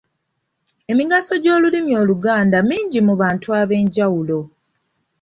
[0.91, 4.39] Emigaso gy’Olulimi Oluganda mingi mu bantu ab'enjawulo.